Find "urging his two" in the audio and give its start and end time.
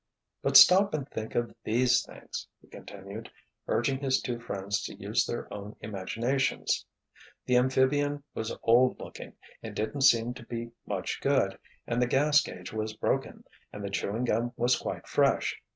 3.67-4.39